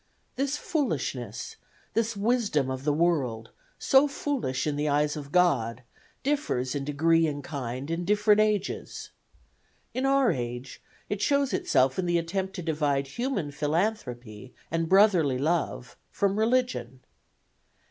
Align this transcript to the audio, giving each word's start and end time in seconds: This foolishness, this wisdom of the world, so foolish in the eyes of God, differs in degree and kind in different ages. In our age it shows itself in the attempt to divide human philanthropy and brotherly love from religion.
This 0.35 0.57
foolishness, 0.57 1.57
this 1.93 2.17
wisdom 2.17 2.71
of 2.71 2.85
the 2.85 2.91
world, 2.91 3.51
so 3.77 4.07
foolish 4.07 4.65
in 4.65 4.75
the 4.75 4.89
eyes 4.89 5.15
of 5.15 5.31
God, 5.31 5.83
differs 6.23 6.73
in 6.73 6.83
degree 6.83 7.27
and 7.27 7.43
kind 7.43 7.91
in 7.91 8.03
different 8.03 8.41
ages. 8.41 9.11
In 9.93 10.07
our 10.07 10.31
age 10.31 10.81
it 11.07 11.21
shows 11.21 11.53
itself 11.53 11.99
in 11.99 12.07
the 12.07 12.17
attempt 12.17 12.55
to 12.55 12.63
divide 12.63 13.05
human 13.09 13.51
philanthropy 13.51 14.55
and 14.71 14.89
brotherly 14.89 15.37
love 15.37 15.95
from 16.09 16.39
religion. 16.39 17.01